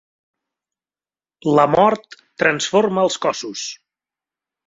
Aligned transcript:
La 1.59 1.65
mort 1.73 2.17
transforma 2.43 3.05
els 3.09 3.17
cossos. 3.27 3.67